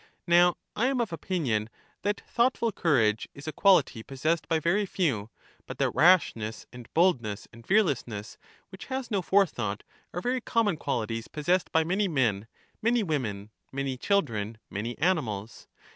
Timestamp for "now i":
0.25-0.87